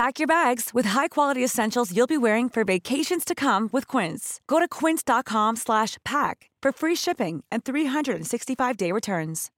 [0.00, 4.40] Pack your bags with high-quality essentials you'll be wearing for vacations to come with Quince.
[4.48, 9.50] Go to quince.com/pack for free shipping and 365-day returns.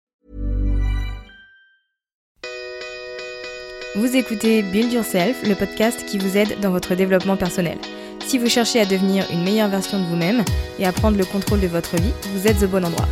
[3.94, 7.78] Vous écoutez Build Yourself, le podcast qui vous aide dans votre développement personnel.
[8.26, 10.42] Si vous cherchez à devenir une meilleure version de vous-même
[10.80, 13.06] et à prendre le contrôle de votre vie, vous êtes au bon endroit.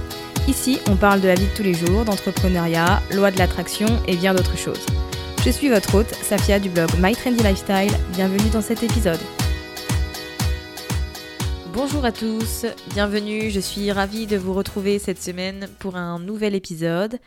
[0.48, 4.16] Ici, on parle de la vie de tous les jours, d'entrepreneuriat, loi de l'attraction et
[4.16, 4.84] bien d'autres choses.
[5.42, 7.90] Je suis votre hôte, Safia du blog My Trendy Lifestyle.
[8.12, 9.18] Bienvenue dans cet épisode.
[11.72, 16.54] Bonjour à tous, bienvenue, je suis ravie de vous retrouver cette semaine pour un nouvel
[16.54, 17.18] épisode.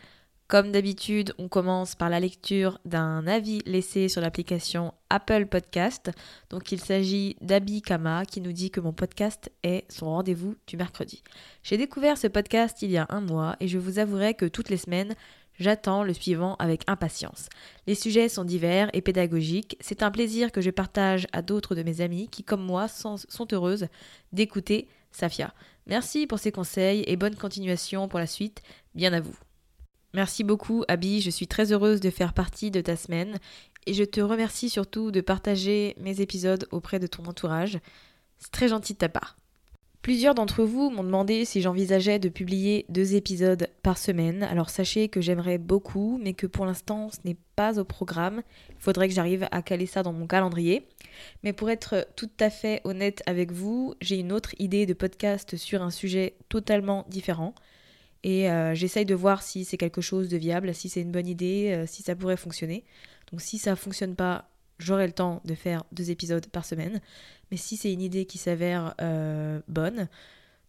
[0.46, 6.12] Comme d'habitude, on commence par la lecture d'un avis laissé sur l'application Apple Podcast.
[6.50, 10.76] Donc il s'agit d'Abi Kama qui nous dit que mon podcast est son rendez-vous du
[10.76, 11.24] mercredi.
[11.64, 14.68] J'ai découvert ce podcast il y a un mois et je vous avouerai que toutes
[14.68, 15.16] les semaines,
[15.58, 17.48] J'attends le suivant avec impatience.
[17.86, 19.76] Les sujets sont divers et pédagogiques.
[19.80, 23.16] C'est un plaisir que je partage à d'autres de mes amis qui, comme moi, sont,
[23.52, 23.86] heureuses
[24.32, 25.54] d'écouter Safia.
[25.86, 28.62] Merci pour ces conseils et bonne continuation pour la suite.
[28.94, 29.36] Bien à vous.
[30.12, 31.20] Merci beaucoup, Abby.
[31.20, 33.38] Je suis très heureuse de faire partie de ta semaine
[33.86, 37.78] et je te remercie surtout de partager mes épisodes auprès de ton entourage.
[38.38, 39.36] C'est très gentil de ta part.
[40.04, 44.42] Plusieurs d'entre vous m'ont demandé si j'envisageais de publier deux épisodes par semaine.
[44.42, 48.42] Alors sachez que j'aimerais beaucoup, mais que pour l'instant ce n'est pas au programme.
[48.68, 50.86] Il faudrait que j'arrive à caler ça dans mon calendrier.
[51.42, 55.56] Mais pour être tout à fait honnête avec vous, j'ai une autre idée de podcast
[55.56, 57.54] sur un sujet totalement différent.
[58.24, 61.28] Et euh, j'essaye de voir si c'est quelque chose de viable, si c'est une bonne
[61.28, 62.84] idée, euh, si ça pourrait fonctionner.
[63.32, 67.00] Donc si ça fonctionne pas, j'aurai le temps de faire deux épisodes par semaine.
[67.50, 70.08] Mais si c'est une idée qui s'avère euh, bonne,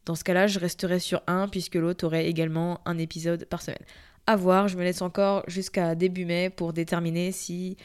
[0.05, 3.85] dans ce cas-là, je resterai sur un puisque l'autre aurait également un épisode par semaine.
[4.27, 7.77] À voir, je me laisse encore jusqu'à début mai pour déterminer si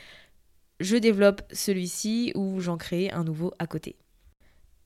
[0.81, 3.97] je développe celui-ci ou j'en crée un nouveau à côté.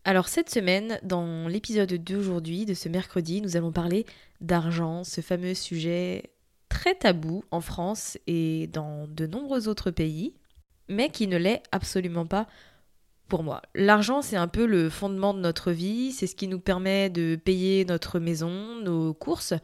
[0.05, 4.05] Alors cette semaine, dans l'épisode d'aujourd'hui, de ce mercredi, nous allons parler
[4.41, 6.31] d'argent, ce fameux sujet
[6.69, 10.35] très tabou en France et dans de nombreux autres pays,
[10.89, 12.47] mais qui ne l'est absolument pas
[13.29, 13.63] pour moi.
[13.75, 17.37] L'argent, c'est un peu le fondement de notre vie, c'est ce qui nous permet de
[17.37, 19.55] payer notre maison, nos courses,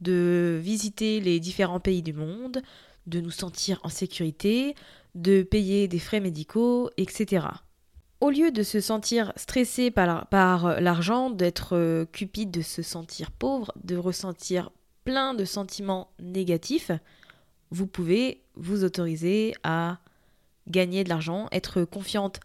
[0.00, 2.62] de visiter les différents pays du monde,
[3.06, 4.74] de nous sentir en sécurité,
[5.14, 7.46] de payer des frais médicaux, etc.
[8.20, 13.96] Au lieu de se sentir stressé par, l'argent, d'être cupide, de se sentir pauvre, de
[13.96, 14.70] ressentir
[15.04, 16.92] plein de sentiments négatifs,
[17.70, 19.98] vous pouvez vous autoriser à
[20.70, 22.40] gagner de l'argent, être confiante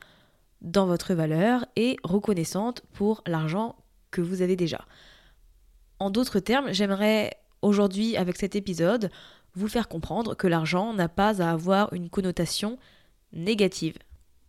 [0.61, 3.75] dans votre valeur et reconnaissante pour l'argent
[4.11, 4.85] que vous avez déjà.
[5.99, 9.09] En d'autres termes, j'aimerais aujourd'hui, avec cet épisode,
[9.53, 12.77] vous faire comprendre que l'argent n'a pas à avoir une connotation
[13.31, 13.97] négative.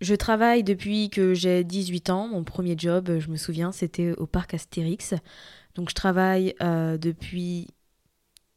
[0.00, 2.28] Je travaille depuis que j'ai 18 ans.
[2.28, 5.14] Mon premier job, je me souviens, c'était au parc Astérix.
[5.74, 7.68] Donc je travaille euh, depuis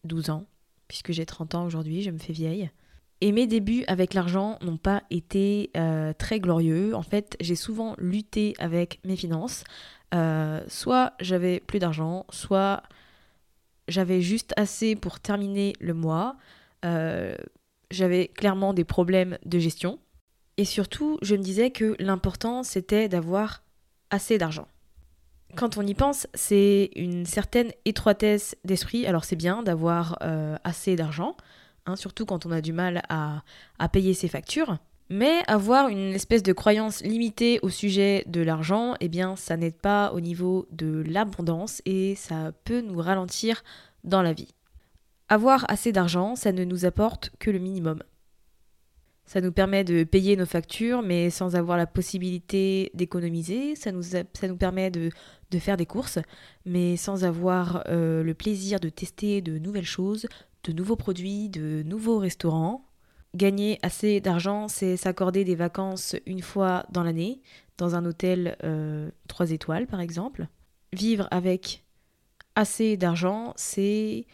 [0.03, 0.45] 12 ans,
[0.87, 2.69] puisque j'ai 30 ans aujourd'hui, je me fais vieille.
[3.21, 6.95] Et mes débuts avec l'argent n'ont pas été euh, très glorieux.
[6.95, 9.63] En fait, j'ai souvent lutté avec mes finances.
[10.15, 12.81] Euh, soit j'avais plus d'argent, soit
[13.87, 16.37] j'avais juste assez pour terminer le mois.
[16.85, 17.35] Euh,
[17.91, 19.99] j'avais clairement des problèmes de gestion.
[20.55, 23.63] Et surtout, je me disais que l'important, c'était d'avoir
[24.11, 24.67] assez d'argent.
[25.55, 29.07] Quand on y pense, c'est une certaine étroitesse d'esprit.
[29.07, 30.19] Alors c'est bien d'avoir
[30.63, 31.35] assez d'argent,
[31.89, 33.43] hein, surtout quand on a du mal à,
[33.77, 34.77] à payer ses factures.
[35.09, 39.77] Mais avoir une espèce de croyance limitée au sujet de l'argent, eh bien ça n'aide
[39.77, 43.63] pas au niveau de l'abondance et ça peut nous ralentir
[44.03, 44.53] dans la vie.
[45.27, 48.03] Avoir assez d'argent, ça ne nous apporte que le minimum.
[49.29, 53.75] Ça nous permet de payer nos factures, mais sans avoir la possibilité d'économiser.
[53.75, 55.11] Ça nous, ça nous permet de,
[55.51, 56.17] de, faire des courses,
[56.65, 60.25] mais sans avoir euh, le plaisir de tester de nouvelles choses,
[60.63, 62.87] de nouveaux produits, de nouveaux restaurants.
[63.35, 67.39] Gagner assez d'argent, c'est s'accorder des vacances une fois dans l'année,
[67.77, 70.47] dans un hôtel euh, 3 étoiles par exemple.
[70.91, 71.83] Vivre avec
[72.55, 74.25] assez d'argent, c'est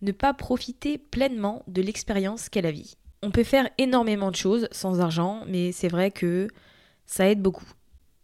[0.00, 2.96] ne pas profiter pleinement de l'expérience qu'est la vie.
[3.22, 6.48] On peut faire énormément de choses sans argent, mais c'est vrai que
[7.06, 7.66] ça aide beaucoup.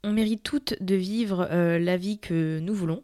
[0.04, 3.02] On mérite toutes de vivre euh, la vie que nous voulons.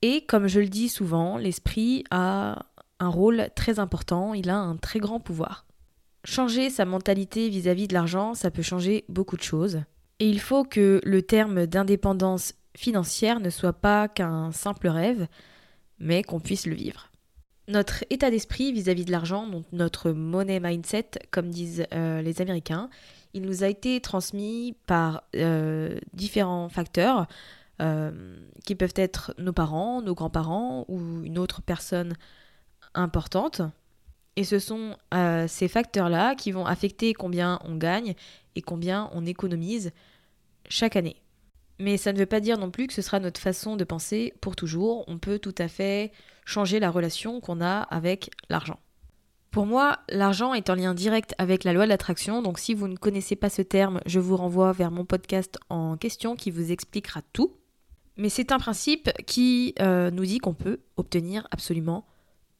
[0.00, 2.66] Et comme je le dis souvent, l'esprit a
[3.00, 5.66] un rôle très important, il a un très grand pouvoir.
[6.24, 9.82] Changer sa mentalité vis-à-vis -vis de l'argent, ça peut changer beaucoup de choses.
[10.20, 15.26] Et il faut que le terme d'indépendance financière ne soit pas qu'un simple rêve,
[15.98, 17.10] mais qu'on puisse le vivre
[17.68, 22.88] notre état d'esprit vis-à-vis de l'argent, donc notre money mindset, comme disent euh, les Américains,
[23.34, 27.26] il nous a été transmis par euh, différents facteurs
[27.80, 32.14] euh, qui peuvent être nos parents, nos grands-parents ou une autre personne
[32.94, 33.60] importante.
[34.36, 34.96] Et ce sont
[35.48, 38.14] ces facteurs-là qui vont affecter combien on gagne
[38.54, 39.90] et combien on économise
[40.68, 41.16] chaque année.
[41.78, 44.34] Mais ça ne veut pas dire non plus que ce sera notre façon de penser
[44.40, 45.04] pour toujours.
[45.06, 46.12] On peut tout à fait
[46.44, 48.80] changer la relation qu'on a avec l'argent.
[49.50, 52.86] Pour moi, l'argent est en lien direct avec la loi de l'attraction, donc si vous
[52.86, 56.70] ne connaissez pas ce terme, je vous renvoie vers mon podcast en question qui vous
[56.70, 57.54] expliquera tout.
[58.16, 62.04] Mais c'est un principe qui euh, nous dit qu'on peut obtenir absolument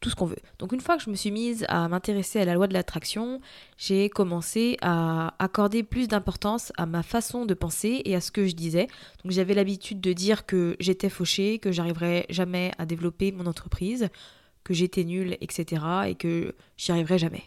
[0.00, 0.39] tout ce qu'on veut.
[0.59, 3.41] Donc une fois que je me suis mise à m'intéresser à la loi de l'attraction,
[3.77, 8.47] j'ai commencé à accorder plus d'importance à ma façon de penser et à ce que
[8.47, 8.87] je disais.
[9.25, 14.09] Donc j'avais l'habitude de dire que j'étais fauchée, que j'arriverais jamais à développer mon entreprise,
[14.62, 15.83] que j'étais nulle, etc.
[16.09, 17.43] et que j'y arriverais jamais.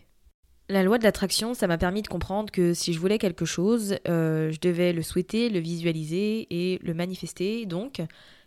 [0.69, 3.98] La loi de l'attraction, ça m'a permis de comprendre que si je voulais quelque chose,
[4.07, 7.65] euh, je devais le souhaiter, le visualiser et le manifester.
[7.65, 8.01] Donc,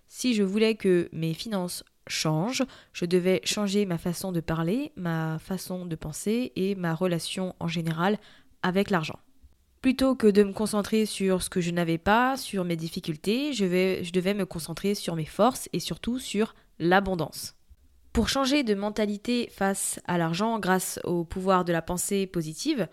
[0.06, 2.62] si je voulais que mes finances change,
[2.92, 7.68] je devais changer ma façon de parler, ma façon de penser et ma relation en
[7.68, 8.18] général
[8.62, 9.18] avec l'argent.
[9.80, 13.66] Plutôt que de me concentrer sur ce que je n'avais pas, sur mes difficultés, je,
[13.66, 17.54] vais, je devais me concentrer sur mes forces et surtout sur l'abondance.
[18.14, 22.88] Pour changer de mentalité face à l'argent grâce au pouvoir de la pensée positive,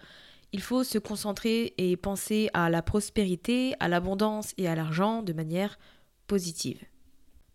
[0.52, 5.32] il faut se concentrer et penser à la prospérité, à l'abondance et à l'argent de
[5.32, 5.80] manière
[6.28, 6.84] positive.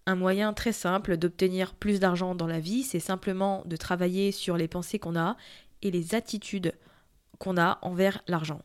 [0.07, 4.57] Un moyen très simple d'obtenir plus d'argent dans la vie, c'est simplement de travailler sur
[4.57, 5.37] les pensées qu'on a
[5.83, 6.75] et les attitudes
[7.39, 8.63] qu'on a envers l'argent.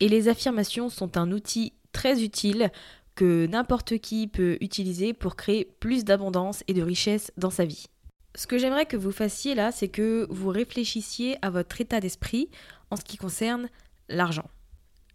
[0.00, 2.72] Et les affirmations sont un outil très utile
[3.14, 7.86] que n'importe qui peut utiliser pour créer plus d'abondance et de richesse dans sa vie.
[8.34, 12.48] Ce que j'aimerais que vous fassiez là, c'est que vous réfléchissiez à votre état d'esprit
[12.90, 13.68] en ce qui concerne
[14.08, 14.48] l'argent.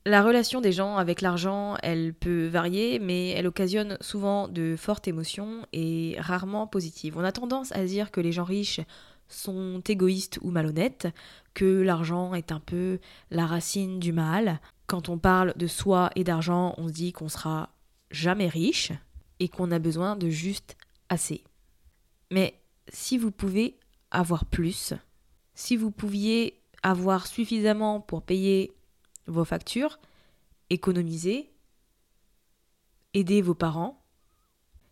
[0.07, 5.05] La relation des gens avec l'argent, elle peut varier, mais elle occasionne souvent de fortes
[5.09, 7.17] émotions et rarement positives.
[7.17, 8.79] On a tendance à dire que les gens riches
[9.27, 11.09] sont égoïstes ou malhonnêtes,
[11.53, 12.99] que l'argent est un peu
[13.31, 14.61] la racine du mal.
[14.85, 17.75] Quand on parle de soi et d'argent, on se dit qu'on sera
[18.09, 18.93] jamais riche
[19.41, 20.77] et qu'on a besoin de juste
[21.09, 21.43] assez.
[22.31, 23.77] Mais si vous pouvez
[24.11, 24.93] avoir plus,
[25.53, 28.71] si vous pouviez avoir suffisamment pour payer
[29.27, 29.99] vos factures,
[30.69, 31.51] économiser,
[33.13, 34.03] aider vos parents,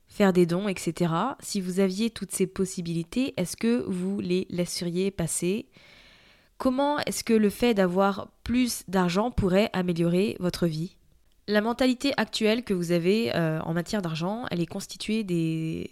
[0.08, 1.13] faire des dons, etc.
[1.39, 5.68] Si vous aviez toutes ces possibilités, est-ce que vous les laisseriez passer?
[6.58, 10.96] Comment est-ce que le fait d'avoir plus d'argent pourrait améliorer votre vie?
[11.48, 15.89] La mentalité actuelle que vous avez euh, en matière d'argent, elle est constituée des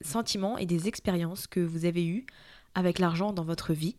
[0.00, 2.26] sentiments et des expériences que vous avez eues
[2.74, 3.96] avec l'argent dans votre vie.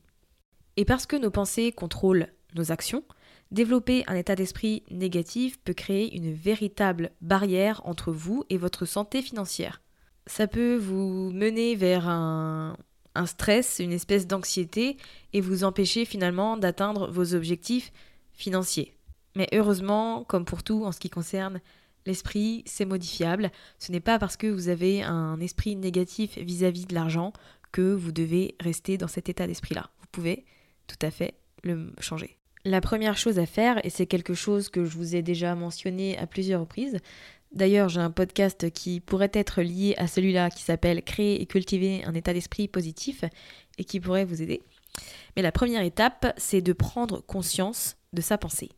[0.78, 3.04] Et parce que nos pensées contrôlent nos actions,
[3.52, 9.24] Développer un état d'esprit négatif peut créer une véritable barrière entre vous et votre santé
[9.24, 9.82] financière.
[10.28, 12.78] Ça peut vous mener vers un,
[13.26, 14.98] stress, une espèce d'anxiété
[15.34, 17.92] et vous empêcher finalement d'atteindre vos objectifs
[18.34, 18.94] financiers.
[19.36, 21.60] Mais heureusement, comme pour tout en ce qui concerne
[22.06, 23.52] l'esprit, c'est modifiable.
[23.80, 27.34] Ce n'est pas parce que vous avez un esprit négatif vis-à-vis -vis de l'argent
[27.72, 29.90] que vous devez rester dans cet état d'esprit-là.
[30.00, 30.46] Vous pouvez
[30.88, 32.39] tout à fait le changer.
[32.70, 36.16] La première chose à faire, et c'est quelque chose que je vous ai déjà mentionné
[36.20, 37.00] à plusieurs reprises,
[37.52, 42.04] D'ailleurs, j'ai un podcast qui pourrait être lié à celui-là qui s'appelle Créer et cultiver
[42.06, 43.26] un état d'esprit positif
[43.80, 44.62] et qui pourrait vous aider.
[45.36, 48.70] Mais la première étape, c'est de prendre conscience de sa pensée.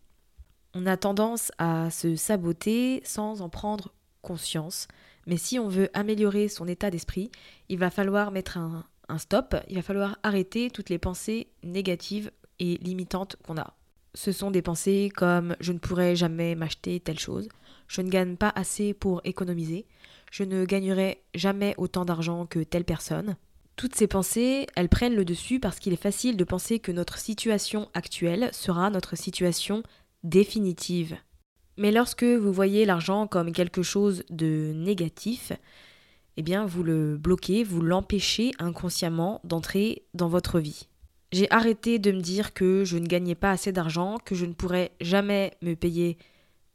[0.73, 4.87] On a tendance à se saboter sans en prendre conscience,
[5.27, 7.29] mais si on veut améliorer son état d'esprit,
[7.67, 8.85] il va falloir mettre un,
[9.17, 13.73] stop, il va falloir arrêter toutes les pensées négatives et limitantes qu'on a.
[14.13, 17.47] Ce sont des pensées comme je ne pourrai jamais m'acheter telle chose,
[17.87, 19.85] je ne gagne pas assez pour économiser,
[20.31, 23.35] je ne gagnerai jamais autant d'argent que telle personne.
[23.75, 27.17] Toutes ces pensées, elles prennent le dessus parce qu'il est facile de penser que notre
[27.17, 29.81] situation actuelle sera notre situation
[30.23, 31.17] définitive.
[31.77, 35.51] Mais lorsque vous voyez l'argent comme quelque chose de négatif,
[36.37, 40.87] eh bien vous le bloquez, vous l'empêchez inconsciemment d'entrer dans votre vie.
[41.31, 44.53] J'ai arrêté de me dire que je ne gagnais pas assez d'argent, que je ne
[44.53, 46.17] pourrais jamais me payer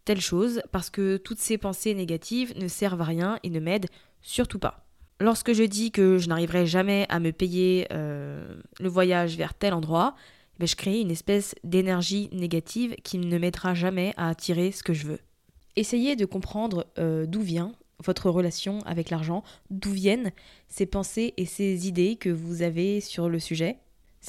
[0.06, 3.90] telle chose, parce que toutes ces pensées négatives ne servent à rien et ne m'aident
[4.22, 4.86] surtout pas.
[5.20, 9.74] Lorsque je dis que je n'arriverai jamais à me payer euh, le voyage vers tel
[9.74, 10.14] endroit,
[10.56, 14.82] eh ben, je crée une espèce d'énergie négative qui ne m'aidera jamais à attirer ce
[14.82, 15.20] que je veux.
[15.74, 17.72] Essayez de comprendre euh, d'où vient
[18.04, 20.32] votre relation avec l'argent, d'où viennent
[20.68, 23.78] ces pensées et ces idées que vous avez sur le sujet.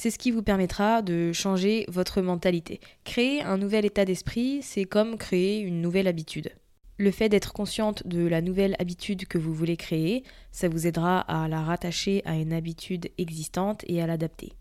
[0.00, 2.78] C'est ce qui vous permettra de changer votre mentalité.
[3.02, 6.52] Créer un nouvel état d'esprit, c'est comme créer une nouvelle habitude.
[6.98, 11.18] Le fait d'être consciente de la nouvelle habitude que vous voulez créer, ça vous aidera
[11.22, 14.52] à la rattacher à une habitude existante et à l'adapter.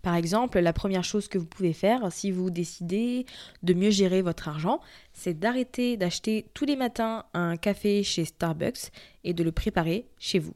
[0.00, 3.26] Par exemple, la première chose que vous pouvez faire si vous décidez
[3.62, 4.80] de mieux gérer votre argent,
[5.12, 8.92] c'est d'arrêter d'acheter tous les matins un café chez Starbucks
[9.24, 10.54] et de le préparer chez vous.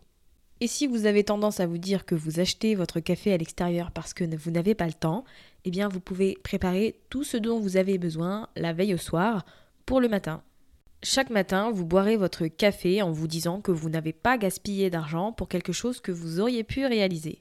[0.60, 3.92] Et si vous avez tendance à vous dire que vous achetez votre café à l'extérieur
[3.92, 5.24] parce que vous n'avez pas le temps,
[5.64, 9.44] eh bien vous pouvez préparer tout ce dont vous avez besoin la veille au soir
[9.86, 10.42] pour le matin.
[11.04, 15.32] Chaque matin, vous boirez votre café en vous disant que vous n'avez pas gaspillé d'argent
[15.32, 17.40] pour quelque chose que vous auriez pu réaliser.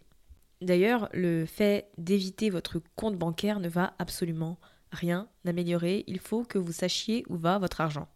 [0.62, 4.60] D'ailleurs, le fait d'éviter votre compte bancaire ne va absolument
[4.92, 8.08] rien améliorer, il faut que vous sachiez où va votre argent.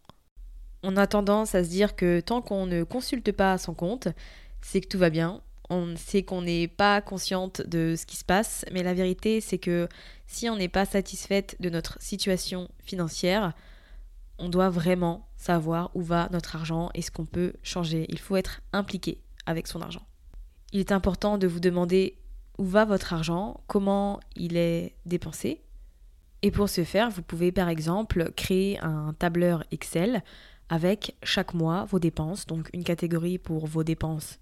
[0.84, 4.08] On a tendance à se dire que tant qu'on ne consulte pas son compte,
[4.62, 5.42] c'est que tout va bien.
[5.68, 9.58] On sait qu'on n'est pas consciente de ce qui se passe, mais la vérité, c'est
[9.58, 9.88] que
[10.26, 13.52] si on n'est pas satisfaite de notre situation financière,
[14.38, 18.06] on doit vraiment savoir où va notre argent et ce qu'on peut changer.
[18.08, 20.02] Il faut être impliqué avec son argent.
[20.72, 22.18] Il est important de vous demander
[22.58, 25.62] où va votre argent, comment il est dépensé.
[26.42, 30.22] Et pour ce faire, vous pouvez par exemple créer un tableur Excel
[30.68, 34.38] avec chaque mois vos dépenses, donc une catégorie pour vos dépenses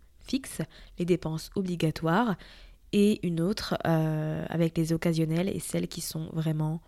[0.99, 2.37] les dépenses obligatoires,
[2.92, 6.80] et une autre euh, avec les occasionnelles et celles qui sont vraiment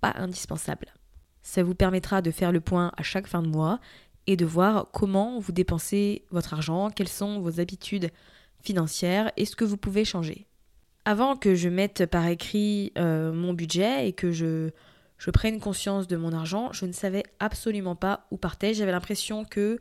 [0.00, 0.94] pas indispensables.
[1.42, 3.80] Ça vous permettra de faire le point à chaque fin de mois
[4.26, 8.10] et de voir comment vous dépensez votre argent, quelles sont vos habitudes
[8.62, 10.46] financières et ce que vous pouvez changer.
[11.04, 14.70] Avant que je mette par écrit euh, mon budget et que je,
[15.18, 18.74] je prenne conscience de mon argent, je ne savais absolument pas où partait.
[18.74, 19.80] J'avais l'impression que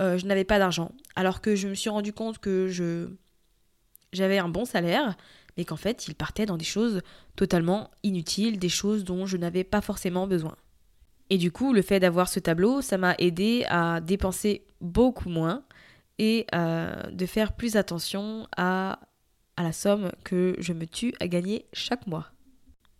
[0.00, 0.92] euh, je n'avais pas d'argent.
[1.14, 3.08] Alors que je me suis rendu compte que je
[4.12, 5.16] j'avais un bon salaire,
[5.56, 7.02] mais qu'en fait, il partait dans des choses
[7.34, 10.56] totalement inutiles, des choses dont je n'avais pas forcément besoin.
[11.28, 15.64] Et du coup, le fait d'avoir ce tableau, ça m'a aidé à dépenser beaucoup moins
[16.18, 19.00] et euh, de faire plus attention à,
[19.56, 22.30] à la somme que je me tue à gagner chaque mois.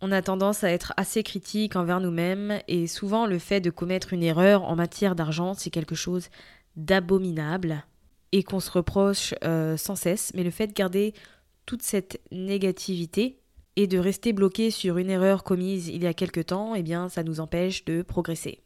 [0.03, 4.13] On a tendance à être assez critique envers nous-mêmes et souvent le fait de commettre
[4.13, 6.29] une erreur en matière d'argent, c'est quelque chose
[6.77, 7.85] d'abominable
[8.33, 11.15] et qu'on se reproche euh, sans cesse, mais le fait de garder
[11.65, 13.41] toute cette négativité
[13.77, 17.09] et de rester bloqué sur une erreur commise il y a quelque temps, eh bien
[17.09, 18.63] ça nous empêche de progresser.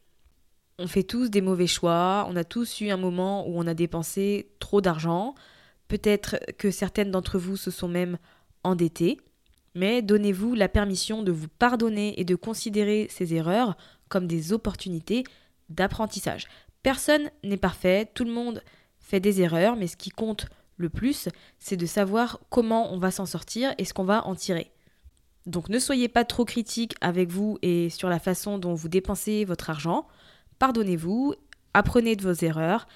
[0.79, 3.73] On fait tous des mauvais choix, on a tous eu un moment où on a
[3.73, 5.35] dépensé trop d'argent,
[5.87, 8.17] peut-être que certaines d'entre vous se sont même
[8.63, 9.17] endettées,
[9.75, 13.77] mais donnez-vous la permission de vous pardonner et de considérer ces erreurs
[14.09, 15.23] comme des opportunités
[15.69, 16.47] d'apprentissage.
[16.83, 18.63] Personne n'est parfait, tout le monde
[18.99, 20.47] fait des erreurs, mais ce qui compte
[20.77, 24.35] le plus, c'est de savoir comment on va s'en sortir et ce qu'on va en
[24.35, 24.71] tirer.
[25.45, 29.45] Donc ne soyez pas trop critique avec vous et sur la façon dont vous dépensez
[29.45, 30.07] votre argent.
[30.59, 31.35] Pardonnez-vous,
[31.73, 32.87] apprenez de vos erreurs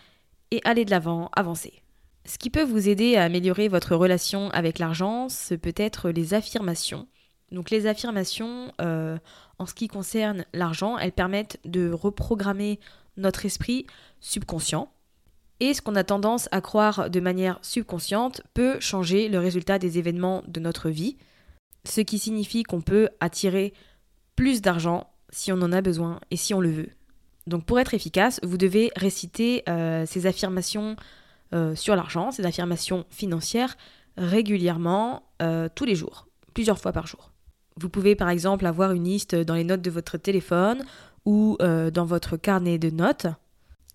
[0.51, 1.81] et allez de l'avant, avancez.
[2.25, 6.33] Ce qui peut vous aider à améliorer votre relation avec l'argent, ce peut être les
[6.33, 7.07] affirmations.
[7.51, 9.17] Donc les affirmations, euh,
[9.59, 12.79] en ce qui concerne l'argent, elles permettent de reprogrammer
[13.17, 13.85] notre esprit
[14.19, 14.91] subconscient.
[15.59, 19.97] Et ce qu'on a tendance à croire de manière subconsciente peut changer le résultat des
[19.97, 21.17] événements de notre vie,
[21.85, 23.73] ce qui signifie qu'on peut attirer
[24.35, 26.89] plus d'argent si on en a besoin et si on le veut.
[27.47, 30.95] Donc pour être efficace, vous devez réciter euh, ces affirmations
[31.53, 33.77] euh, sur l'argent, ces affirmations financières
[34.17, 37.31] régulièrement, euh, tous les jours, plusieurs fois par jour.
[37.77, 40.83] Vous pouvez par exemple avoir une liste dans les notes de votre téléphone
[41.25, 43.27] ou dans votre carnet de notes.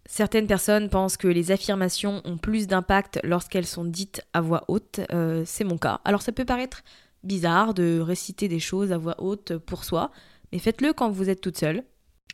[0.06, 5.00] Certaines personnes pensent que les affirmations ont plus d'impact lorsqu'elles sont dites à voix haute.
[5.44, 6.00] C'est mon cas.
[6.04, 6.82] Alors ça peut paraître
[7.22, 10.10] bizarre de réciter des choses à voix haute pour soi,
[10.52, 11.84] mais faites-le quand vous êtes toute seule.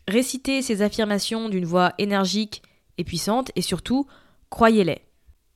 [0.09, 2.63] Récitez ces affirmations d'une voix énergique
[2.97, 4.07] et puissante et surtout,
[4.49, 5.03] croyez-les.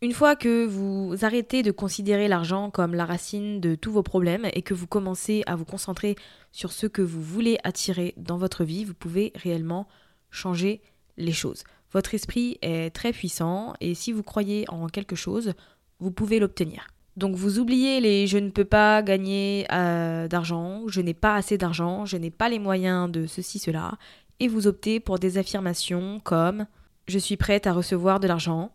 [0.02, 4.49] Une fois que vous arrêtez de considérer l'argent comme la racine de tous vos problèmes
[4.54, 6.16] et que vous commencez à vous concentrer
[6.52, 9.87] sur ce que vous voulez attirer dans votre vie, vous pouvez réellement
[10.30, 10.80] changer
[11.19, 11.64] les choses.
[11.92, 15.52] Votre esprit est très puissant et si vous croyez en quelque chose,
[15.99, 16.87] vous pouvez l'obtenir.
[17.19, 21.59] Donc vous oubliez les je ne peux pas gagner euh, d'argent, je n'ai pas assez
[21.59, 23.99] d'argent, je n'ai pas les moyens de ceci, cela,
[24.38, 26.66] et vous optez pour des affirmations comme
[27.07, 28.73] je suis prête à recevoir de l'argent,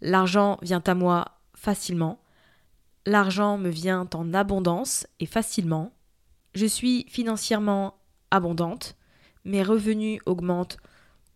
[0.00, 1.24] l'argent vient à moi
[1.54, 2.20] facilement,
[3.06, 5.92] l'argent me vient en abondance et facilement,
[6.54, 7.94] je suis financièrement
[8.30, 8.96] abondante,
[9.44, 10.78] mes revenus augmentent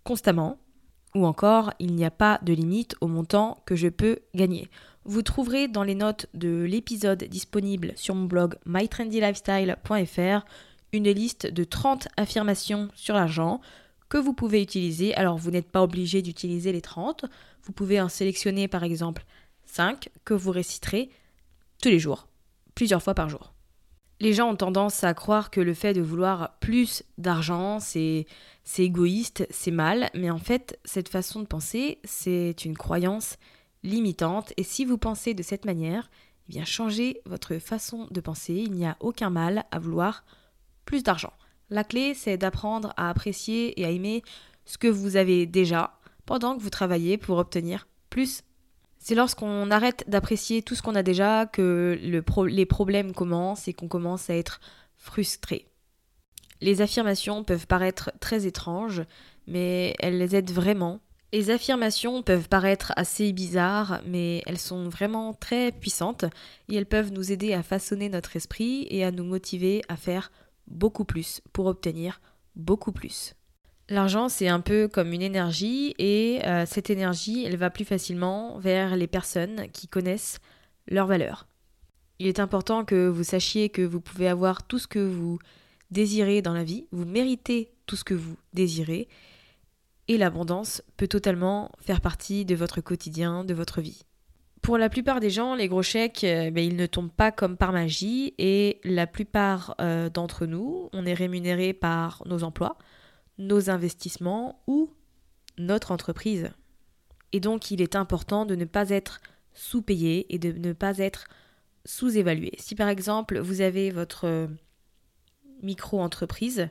[0.04, 0.58] constamment,
[1.14, 4.70] ou encore il n'y a pas de limite au montant que je peux gagner.
[5.04, 10.44] Vous trouverez dans les notes de l'épisode disponible sur mon blog mytrendylifestyle.fr
[10.92, 13.60] une liste de 30 affirmations sur l'argent
[14.08, 15.14] que vous pouvez utiliser.
[15.14, 17.24] Alors vous n'êtes pas obligé d'utiliser les 30,
[17.64, 19.24] vous pouvez en sélectionner par exemple
[19.66, 21.10] 5 que vous réciterez
[21.80, 22.28] tous les jours,
[22.74, 23.52] plusieurs fois par jour.
[24.20, 28.26] Les gens ont tendance à croire que le fait de vouloir plus d'argent, c'est
[28.78, 33.36] égoïste, c'est mal, mais en fait, cette façon de penser, c'est une croyance
[33.82, 34.52] limitante.
[34.56, 36.08] Et si vous pensez de cette manière,
[36.46, 38.54] eh bien changez votre façon de penser.
[38.54, 40.24] Il n'y a aucun mal à vouloir
[40.84, 41.32] plus d'argent.
[41.68, 44.22] La clé, c'est d'apprendre à apprécier et à aimer
[44.66, 48.42] ce que vous avez déjà pendant que vous travaillez pour obtenir plus.
[48.98, 53.88] C'est lorsqu'on arrête d'apprécier tout ce qu'on a déjà que les problèmes commencent et qu'on
[53.88, 54.60] commence à être
[54.96, 55.66] frustré.
[56.60, 59.02] Les affirmations peuvent paraître très étranges,
[59.48, 61.00] mais elles les aident vraiment
[61.32, 66.26] les affirmations peuvent paraître assez bizarres, mais elles sont vraiment très puissantes
[66.68, 70.30] et elles peuvent nous aider à façonner notre esprit et à nous motiver à faire
[70.66, 72.20] beaucoup plus pour obtenir
[72.54, 73.34] beaucoup plus.
[73.88, 78.58] L'argent, c'est un peu comme une énergie et euh, cette énergie, elle va plus facilement
[78.58, 80.38] vers les personnes qui connaissent
[80.88, 81.46] leur valeur.
[82.18, 85.38] Il est important que vous sachiez que vous pouvez avoir tout ce que vous
[85.90, 89.08] désirez dans la vie, vous méritez tout ce que vous désirez
[90.08, 94.02] et l'abondance peut totalement faire partie de votre quotidien, de votre vie.
[94.60, 97.56] Pour la plupart des gens, les gros chèques, euh, ben, ils ne tombent pas comme
[97.56, 102.76] par magie et la plupart euh, d'entre nous, on est rémunéré par nos emplois,
[103.42, 104.90] nos investissements ou
[105.58, 106.50] notre entreprise.
[107.32, 109.20] Et donc, il est important de ne pas être
[109.54, 111.26] sous-payé et de ne pas être
[111.84, 112.52] sous-évalué.
[112.58, 114.48] Si par exemple, vous avez votre
[115.62, 116.68] micro-entreprise,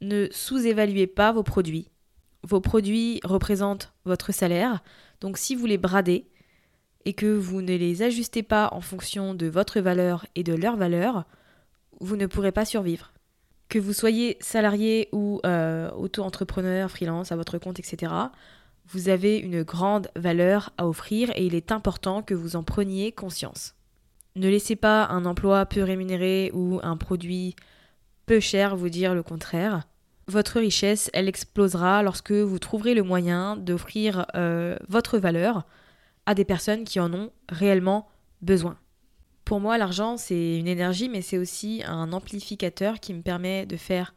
[0.00, 1.88] ne sous-évaluez pas vos produits.
[2.42, 4.82] Vos produits représentent votre salaire,
[5.20, 6.28] donc si vous les bradez
[7.04, 10.76] et que vous ne les ajustez pas en fonction de votre valeur et de leur
[10.76, 11.24] valeur,
[12.00, 13.12] vous ne pourrez pas survivre.
[13.68, 18.12] Que vous soyez salarié ou euh, auto-entrepreneur, freelance, à votre compte, etc.,
[18.88, 23.10] vous avez une grande valeur à offrir et il est important que vous en preniez
[23.10, 23.74] conscience.
[24.36, 27.56] Ne laissez pas un emploi peu rémunéré ou un produit
[28.26, 29.88] peu cher vous dire le contraire.
[30.28, 35.64] Votre richesse, elle explosera lorsque vous trouverez le moyen d'offrir euh, votre valeur
[36.26, 38.08] à des personnes qui en ont réellement
[38.42, 38.76] besoin.
[39.46, 43.76] Pour moi, l'argent, c'est une énergie, mais c'est aussi un amplificateur qui me permet de
[43.76, 44.12] faire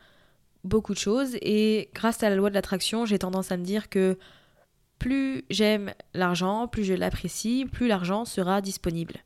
[0.63, 1.35] beaucoup de choses.
[1.43, 4.17] Et grâce à la loi de l'attraction, j'ai tendance à me dire que
[4.97, 9.17] plus j'aime l'argent, plus je l'apprécie, plus l'argent sera disponible.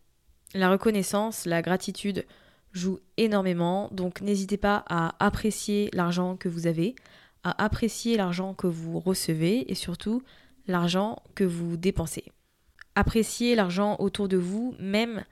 [0.53, 2.25] La reconnaissance, la gratitude
[2.73, 6.95] joue énormément, donc n'hésitez pas à apprécier l'argent que vous avez,
[7.45, 10.21] à apprécier l'argent que vous recevez et surtout
[10.67, 12.25] l'argent que vous dépensez.
[12.95, 15.23] Appréciez l'argent autour de vous, même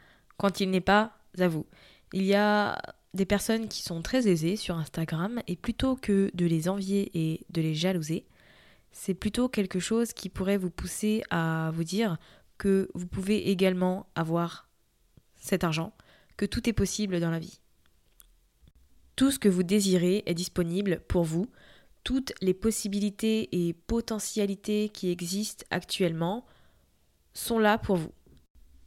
[0.41, 1.67] quand il n'est pas à vous.
[2.13, 2.81] Il y a
[3.13, 7.45] des personnes qui sont très aisées sur Instagram et plutôt que de les envier et
[7.51, 8.25] de les jalouser,
[8.91, 12.17] c'est plutôt quelque chose qui pourrait vous pousser à vous dire
[12.57, 14.67] que vous pouvez également avoir
[15.35, 15.93] cet argent,
[16.37, 17.59] que tout est possible dans la vie.
[19.15, 21.51] Tout ce que vous désirez est disponible pour vous.
[22.03, 26.47] Toutes les possibilités et potentialités qui existent actuellement
[27.35, 28.11] sont là pour vous.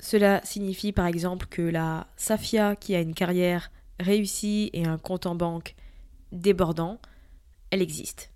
[0.01, 5.27] Cela signifie par exemple que la Safia qui a une carrière réussie et un compte
[5.27, 5.75] en banque
[6.33, 7.01] débordant,
[7.71, 8.33] elle existe.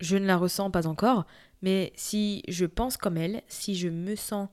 [0.00, 1.24] je ne la ressens pas encore,
[1.62, 4.48] mais si je pense comme elle, si je me sens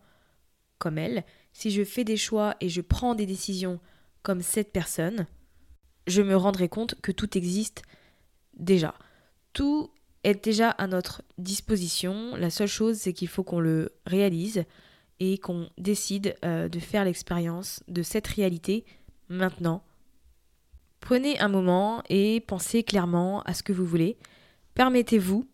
[0.77, 3.79] comme elle, si je fais des choix et je prends des décisions
[4.23, 5.27] comme cette personne,
[6.07, 7.83] je me rendrai compte que tout existe
[8.53, 8.95] déjà.
[9.53, 9.91] Tout
[10.23, 12.35] est déjà à notre disposition.
[12.35, 14.63] La seule chose, c'est qu'il faut qu'on le réalise
[15.23, 18.83] et qu'on décide euh, de faire l'expérience de cette réalité
[19.29, 19.83] maintenant.
[20.99, 24.17] Prenez un moment et pensez clairement à ce que vous voulez.
[24.73, 25.45] Permettez-vous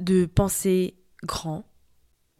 [0.00, 1.64] de penser grand.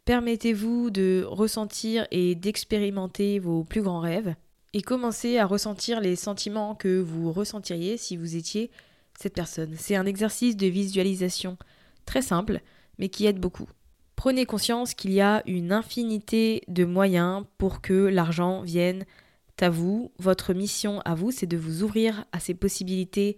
[0.03, 4.35] Permettez-vous de ressentir et d'expérimenter vos plus grands rêves
[4.73, 8.71] et commencez à ressentir les sentiments que vous ressentiriez si vous étiez
[9.17, 9.75] cette personne.
[9.77, 11.57] C'est un exercice de visualisation
[12.05, 12.59] très simple,
[12.97, 13.69] mais qui aide beaucoup.
[14.21, 19.03] Prenez conscience qu'il y a une infinité de moyens pour que l'argent vienne
[19.59, 20.11] à vous.
[20.19, 23.37] Votre mission à vous, c'est de vous ouvrir à ces possibilités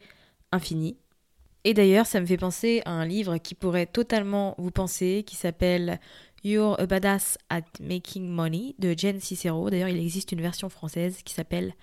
[0.51, 0.97] infinies.
[1.63, 5.37] Et d'ailleurs, ça me fait penser à un livre qui pourrait totalement vous penser, qui
[5.37, 6.01] s'appelle
[6.43, 9.69] You're a Badass at Making Money de Jen Cicero.
[9.69, 11.75] D'ailleurs, il existe une version française qui s'appelle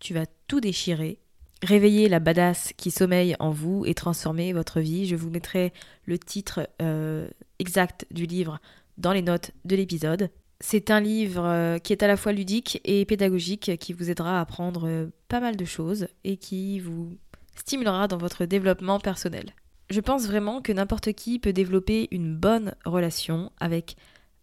[0.00, 1.18] Tu vas tout déchirer.
[1.62, 5.06] Réveillez la badass qui sommeille en vous et transformer votre vie.
[5.06, 5.74] Je vous mettrai
[6.06, 8.60] le titre euh, exact du livre
[8.96, 10.30] dans les notes de l'épisode.
[10.60, 14.38] C'est un livre euh, qui est à la fois ludique et pédagogique, qui vous aidera
[14.38, 17.16] à apprendre euh, pas mal de choses et qui vous
[17.54, 19.52] stimulera dans votre développement personnel.
[19.90, 23.96] Je pense vraiment que n'importe qui peut développer une bonne relation avec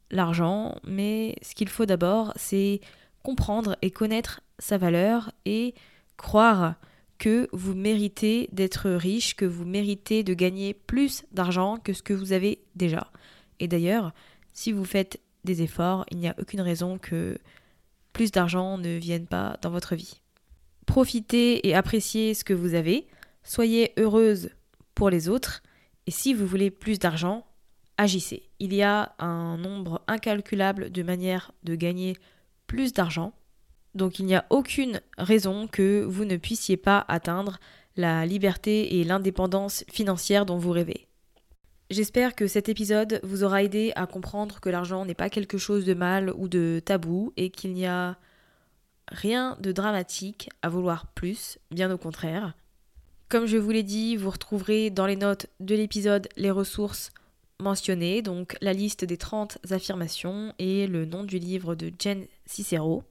[0.10, 2.80] l'argent, mais ce qu'il faut d'abord, c'est
[3.24, 5.76] comprendre et connaître sa valeur et
[6.18, 6.76] croire
[7.18, 12.14] que vous méritez d'être riche, que vous méritez de gagner plus d'argent que ce que
[12.14, 13.12] vous avez déjà.
[13.60, 14.14] Et d'ailleurs,
[14.54, 17.38] si vous faites des efforts, il n'y a aucune raison que
[18.14, 20.22] plus d'argent ne vienne pas dans votre vie.
[20.86, 23.08] Profitez et appréciez ce que vous avez,
[23.44, 24.50] soyez heureuse
[24.94, 25.62] pour les autres.
[26.08, 27.46] Et si vous voulez plus d'argent,
[27.98, 28.50] agissez.
[28.60, 32.16] Il y a un nombre incalculable de manières de gagner
[32.68, 33.34] plus d'argent.
[33.96, 37.60] Donc il n'y a aucune raison que vous ne puissiez pas atteindre
[37.96, 41.08] la liberté et l'indépendance financière dont vous rêvez.
[41.90, 45.86] J'espère que cet épisode vous aura aidé à comprendre que l'argent n'est pas quelque chose
[45.86, 48.18] de mal ou de tabou et qu'il n'y a
[49.08, 52.54] rien de dramatique à vouloir plus, bien au contraire.
[53.30, 57.12] Comme je vous l'ai dit, vous retrouverez dans les notes de l'épisode les ressources
[57.62, 63.04] mentionnées, donc la liste des 30 affirmations et le nom du livre de Jen Cicero.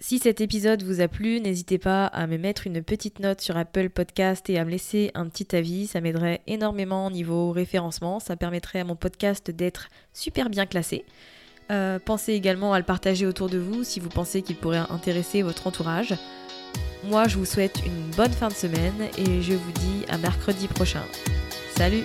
[0.00, 3.56] Si cet épisode vous a plu, n'hésitez pas à me mettre une petite note sur
[3.56, 8.20] Apple Podcast et à me laisser un petit avis, ça m'aiderait énormément au niveau référencement,
[8.20, 11.04] ça permettrait à mon podcast d'être super bien classé.
[11.72, 15.42] Euh, pensez également à le partager autour de vous si vous pensez qu'il pourrait intéresser
[15.42, 16.14] votre entourage.
[17.04, 20.68] Moi, je vous souhaite une bonne fin de semaine et je vous dis à mercredi
[20.68, 21.02] prochain.
[21.76, 22.04] Salut